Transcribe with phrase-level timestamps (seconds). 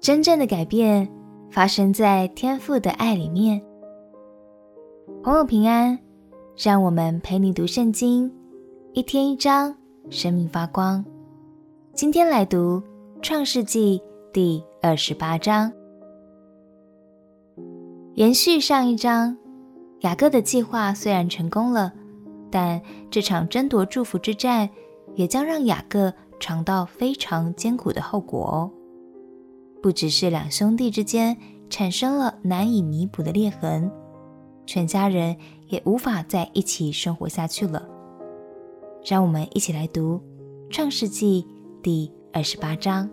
[0.00, 1.06] 真正的改变
[1.50, 3.60] 发生在天父的爱里面。
[5.22, 5.98] 朋友平安，
[6.56, 8.32] 让我们陪你读圣经，
[8.94, 9.76] 一天一章，
[10.08, 11.04] 生命发光。
[11.92, 12.82] 今天来读
[13.20, 14.00] 创世纪
[14.32, 15.70] 第二十八章，
[18.14, 19.36] 延续上一章。
[20.00, 21.92] 雅各的计划虽然成功了，
[22.50, 24.66] 但这场争夺祝福之战
[25.14, 28.70] 也将让雅各尝到非常艰苦的后果哦。
[29.82, 31.36] 不只是两兄弟之间
[31.68, 33.90] 产生了难以弥补的裂痕，
[34.66, 35.36] 全家人
[35.68, 37.88] 也无法在一起生活下去了。
[39.04, 40.20] 让我们一起来读
[40.70, 41.46] 《创世纪》
[41.82, 43.08] 第二十八章。《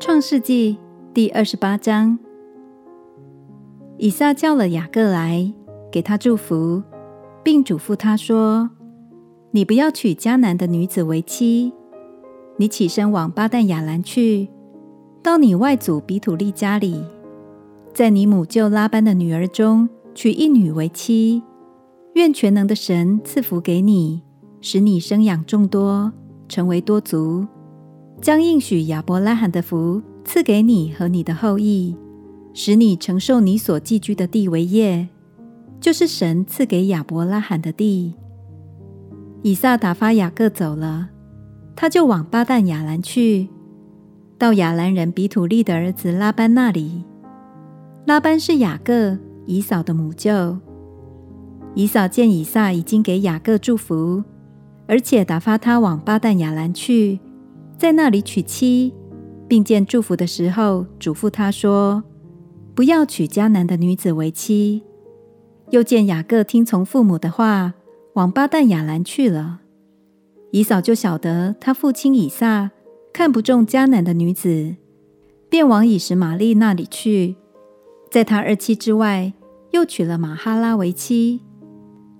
[0.00, 0.76] 创世纪》
[1.14, 2.18] 第二十八章。
[3.98, 5.52] 以撒叫了雅各来，
[5.92, 6.82] 给他祝福，
[7.44, 8.70] 并嘱咐他说
[9.52, 11.72] ：“你不要娶迦南的女子为妻。
[12.60, 14.46] 你起身往巴旦亚兰去，
[15.22, 17.02] 到你外祖比土利家里，
[17.94, 21.42] 在你母舅拉班的女儿中娶一女为妻。
[22.16, 24.20] 愿全能的神赐福给你，
[24.60, 26.12] 使你生养众多，
[26.50, 27.46] 成为多族，
[28.20, 31.96] 将应许亚伯拉罕的福赐给你和你的后裔。”
[32.52, 35.08] 使你承受你所寄居的地为业，
[35.80, 38.12] 就是神赐给亚伯拉罕的地。
[39.40, 41.08] 以撒打发雅各走了，
[41.80, 43.48] 他就往巴旦亚兰去，
[44.36, 47.04] 到亚兰人比土利的儿子拉班那里。
[48.04, 50.58] 拉班是雅各、以嫂的母舅。
[51.74, 54.22] 以嫂见以撒已经给雅各祝福，
[54.86, 57.18] 而且打发他往巴旦亚兰去，
[57.78, 58.92] 在那里娶妻，
[59.48, 62.04] 并见祝福的时候，嘱咐他说。
[62.74, 64.82] 不要娶迦南的女子为妻。
[65.70, 67.72] 又见雅各听从父母的话，
[68.12, 69.60] 往巴旦亚兰去了。
[70.50, 72.70] 以扫就晓得他父亲以撒
[73.12, 74.76] 看不中迦南的女子，
[75.48, 77.36] 便往以实玛利那里去，
[78.10, 79.32] 在他二妻之外，
[79.70, 81.40] 又娶了玛哈拉为妻。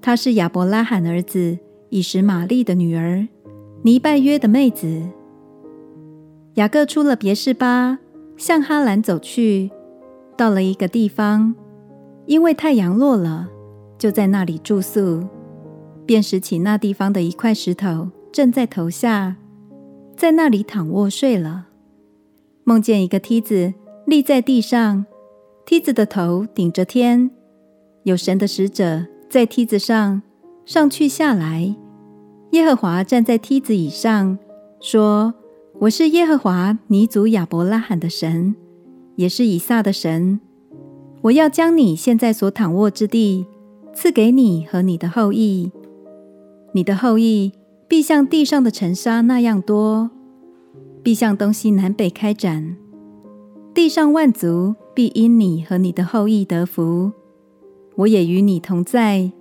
[0.00, 1.58] 她是亚伯拉罕儿子
[1.90, 3.26] 以实玛利的女儿，
[3.82, 5.02] 尼拜约的妹子。
[6.54, 7.98] 雅各出了别是巴，
[8.36, 9.70] 向哈兰走去。
[10.36, 11.54] 到了一个地方，
[12.26, 13.48] 因为太阳落了，
[13.98, 15.26] 就在那里住宿，
[16.06, 19.36] 便拾起那地方的一块石头，正在头下，
[20.16, 21.66] 在那里躺卧睡了。
[22.64, 23.74] 梦见一个梯子
[24.06, 25.06] 立在地上，
[25.64, 27.30] 梯子的头顶着天，
[28.04, 30.22] 有神的使者在梯子上
[30.64, 31.74] 上去下来。
[32.52, 34.38] 耶和华站在梯子以上，
[34.80, 35.34] 说
[35.80, 38.54] ：“我是耶和华你祖亚伯拉罕的神。”
[39.16, 40.38] 也是以撒的神，
[41.22, 43.44] 我要将你现在所躺卧之地
[43.92, 45.72] 赐给你和你的后裔，
[46.70, 47.50] 你的后裔
[47.88, 50.10] 必像地上的尘沙那样多，
[51.02, 52.76] 必向东西南北开展，
[53.72, 57.10] 地上万族必因你和你的后裔得福。
[57.96, 59.32] 我也与你同在，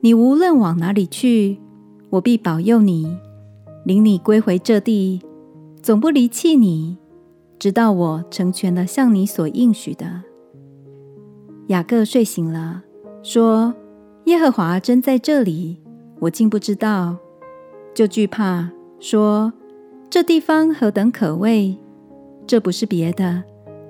[0.00, 1.58] 你无论往哪里去，
[2.08, 3.14] 我必保佑你，
[3.84, 5.20] 领你归回这地，
[5.82, 6.96] 总不离弃你。
[7.58, 10.22] 直到我成全了向你所应许的。
[11.66, 12.84] 雅各睡醒了，
[13.22, 13.74] 说
[14.24, 15.78] ：“耶和华真在这里，
[16.20, 17.16] 我竟不知道，
[17.94, 19.52] 就惧怕，说：
[20.08, 21.76] 这地方何等可畏！
[22.46, 23.42] 这不是别的，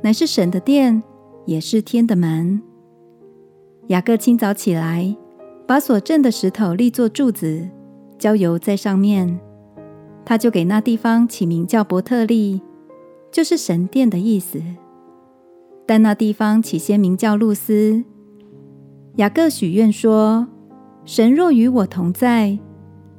[0.03, 1.03] 乃是神的殿，
[1.47, 2.63] 也是天的门。”
[3.89, 5.17] 雅各清早起来，
[5.67, 7.69] 把所镇的石头立作柱子，
[8.19, 9.39] 浇油在上面，
[10.25, 12.61] 他就给那地方起名叫伯特利。
[13.31, 14.59] 就是神殿的意思，
[15.87, 18.03] 但那地方起先名叫路斯。
[19.17, 20.49] 雅各许愿说
[21.05, 22.59] ：“神若与我同在，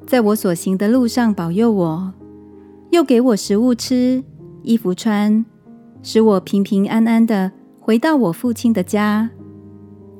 [0.09, 2.11] 在我所行的路上保佑我，
[2.89, 4.23] 又给我食物吃、
[4.63, 5.45] 衣服穿，
[6.01, 9.29] 使我平平安安的回到我父亲的家，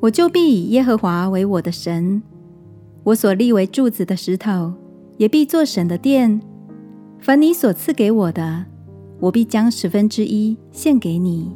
[0.02, 2.22] 我就必以耶和华为我的神。
[3.04, 4.72] 我所立为柱子的石头，
[5.18, 6.40] 也必作神的殿。
[7.18, 8.68] 凡你所赐给我的。”
[9.20, 11.52] 我必将十分之一献给你。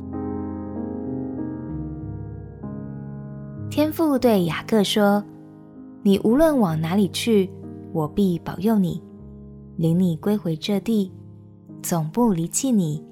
[3.70, 5.24] 天父对雅各说
[6.02, 7.48] ：“你无论往哪里去，
[7.94, 9.02] 我必保佑你，
[9.78, 11.12] 领你归回这地，
[11.84, 13.06] 总不离弃你，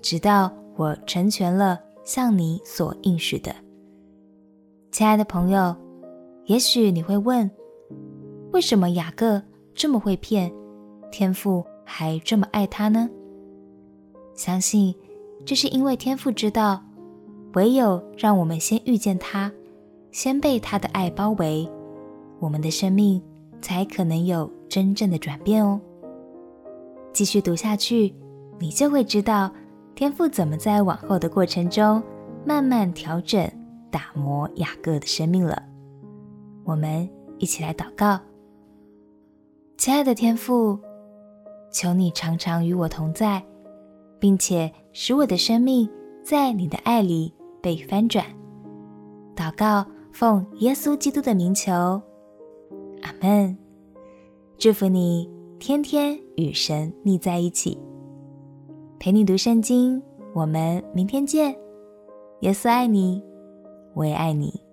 [0.00, 3.52] 直到我成全了向你所应许的。”
[4.92, 5.74] 亲爱的朋友，
[6.46, 7.50] 也许你会问：
[8.52, 9.42] 为什么雅各
[9.74, 10.52] 这么会骗，
[11.10, 13.10] 天父还这么爱他呢？
[14.36, 14.94] 相信
[15.44, 16.80] 这是因为天父知道，
[17.54, 19.50] 唯有让我们先遇见他，
[20.12, 21.68] 先被他的爱包围，
[22.38, 23.20] 我们的生命
[23.64, 25.80] 才可能有真正的转变哦。
[27.14, 28.14] 继续读下去，
[28.58, 29.50] 你就会知道
[29.94, 32.02] 天父怎么在往后的过程中
[32.44, 33.50] 慢慢调整、
[33.90, 35.62] 打磨雅各的生命了。
[36.62, 37.08] 我们
[37.38, 38.20] 一起来祷告。
[39.78, 40.78] 亲爱的天父，
[41.72, 43.42] 求你常常与我同在，
[44.18, 45.88] 并且使我的生命
[46.22, 47.32] 在你的爱里
[47.62, 48.26] 被翻转。
[49.34, 52.02] 祷告，奉耶稣基督的名求，
[53.26, 53.56] 嗯。
[54.58, 55.28] 祝福你
[55.58, 57.78] 天天与神腻在一起，
[59.00, 60.00] 陪你读圣经。
[60.34, 61.56] 我们明天见。
[62.40, 63.22] 耶稣爱你，
[63.94, 64.63] 我也爱你。